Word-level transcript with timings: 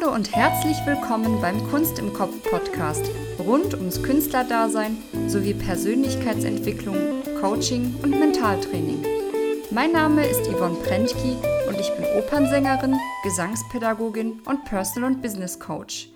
und 0.00 0.34
herzlich 0.34 0.78
willkommen 0.86 1.38
beim 1.42 1.62
Kunst 1.68 1.98
im 1.98 2.14
Kopf 2.14 2.34
Podcast 2.50 3.04
rund 3.38 3.74
ums 3.74 4.02
Künstlerdasein 4.02 4.96
sowie 5.28 5.52
Persönlichkeitsentwicklung, 5.52 6.96
Coaching 7.38 7.94
und 8.02 8.18
Mentaltraining. 8.18 9.04
Mein 9.70 9.92
Name 9.92 10.26
ist 10.26 10.46
Yvonne 10.46 10.76
Prentki 10.76 11.36
und 11.68 11.78
ich 11.78 11.94
bin 11.94 12.06
Opernsängerin, 12.16 12.96
Gesangspädagogin 13.22 14.40
und 14.46 14.64
Personal- 14.64 15.12
und 15.12 15.22
Business 15.22 15.60
Coach. 15.60 16.08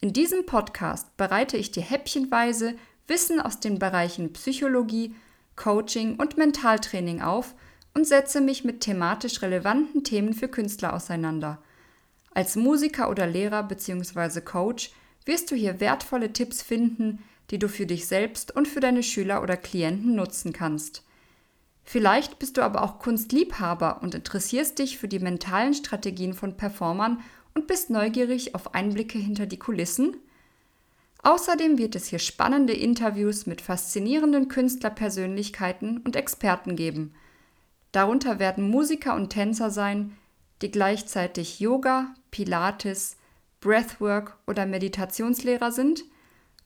In 0.00 0.12
diesem 0.12 0.44
Podcast 0.44 1.16
bereite 1.16 1.56
ich 1.56 1.70
dir 1.70 1.84
häppchenweise 1.84 2.74
Wissen 3.06 3.40
aus 3.40 3.60
den 3.60 3.78
Bereichen 3.78 4.32
Psychologie, 4.32 5.14
Coaching 5.54 6.16
und 6.16 6.36
Mentaltraining 6.36 7.22
auf 7.22 7.54
und 7.94 8.04
setze 8.04 8.40
mich 8.40 8.64
mit 8.64 8.80
thematisch 8.80 9.42
relevanten 9.42 10.02
Themen 10.02 10.34
für 10.34 10.48
Künstler 10.48 10.92
auseinander– 10.92 11.62
als 12.34 12.56
Musiker 12.56 13.10
oder 13.10 13.26
Lehrer 13.26 13.62
bzw. 13.62 14.40
Coach 14.40 14.92
wirst 15.24 15.50
du 15.50 15.54
hier 15.54 15.80
wertvolle 15.80 16.32
Tipps 16.32 16.62
finden, 16.62 17.22
die 17.50 17.58
du 17.58 17.68
für 17.68 17.86
dich 17.86 18.06
selbst 18.06 18.54
und 18.54 18.66
für 18.66 18.80
deine 18.80 19.02
Schüler 19.02 19.42
oder 19.42 19.56
Klienten 19.56 20.14
nutzen 20.14 20.52
kannst. 20.52 21.02
Vielleicht 21.84 22.38
bist 22.38 22.56
du 22.56 22.62
aber 22.62 22.82
auch 22.82 22.98
Kunstliebhaber 22.98 24.02
und 24.02 24.14
interessierst 24.14 24.78
dich 24.78 24.98
für 24.98 25.08
die 25.08 25.18
mentalen 25.18 25.74
Strategien 25.74 26.32
von 26.32 26.56
Performern 26.56 27.20
und 27.54 27.66
bist 27.66 27.90
neugierig 27.90 28.54
auf 28.54 28.74
Einblicke 28.74 29.18
hinter 29.18 29.46
die 29.46 29.58
Kulissen? 29.58 30.16
Außerdem 31.22 31.78
wird 31.78 31.94
es 31.94 32.06
hier 32.06 32.18
spannende 32.18 32.72
Interviews 32.72 33.46
mit 33.46 33.60
faszinierenden 33.60 34.48
Künstlerpersönlichkeiten 34.48 35.98
und 35.98 36.16
Experten 36.16 36.74
geben. 36.74 37.14
Darunter 37.92 38.38
werden 38.38 38.68
Musiker 38.70 39.14
und 39.14 39.30
Tänzer 39.30 39.70
sein, 39.70 40.16
die 40.62 40.70
gleichzeitig 40.70 41.60
Yoga, 41.60 42.14
Pilates, 42.30 43.16
Breathwork 43.60 44.36
oder 44.46 44.66
Meditationslehrer 44.66 45.72
sind, 45.72 46.04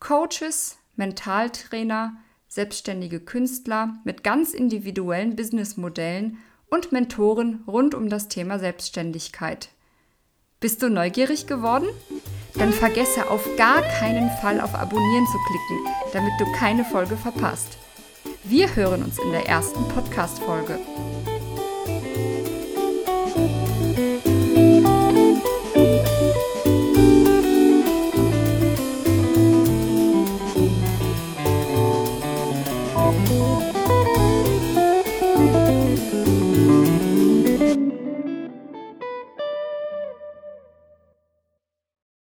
Coaches, 0.00 0.76
Mentaltrainer, 0.96 2.16
selbstständige 2.48 3.20
Künstler 3.20 3.94
mit 4.04 4.22
ganz 4.22 4.54
individuellen 4.54 5.34
Businessmodellen 5.34 6.38
und 6.70 6.92
Mentoren 6.92 7.64
rund 7.66 7.94
um 7.94 8.08
das 8.08 8.28
Thema 8.28 8.58
Selbstständigkeit. 8.58 9.70
Bist 10.60 10.82
du 10.82 10.88
neugierig 10.88 11.46
geworden? 11.46 11.88
Dann 12.54 12.72
vergesse 12.72 13.28
auf 13.28 13.44
gar 13.56 13.82
keinen 13.82 14.30
Fall 14.40 14.60
auf 14.60 14.74
Abonnieren 14.74 15.26
zu 15.26 15.38
klicken, 15.46 15.94
damit 16.12 16.32
du 16.38 16.50
keine 16.52 16.84
Folge 16.84 17.16
verpasst. 17.16 17.76
Wir 18.44 18.74
hören 18.76 19.02
uns 19.02 19.18
in 19.18 19.32
der 19.32 19.46
ersten 19.46 19.86
Podcast-Folge. 19.88 20.78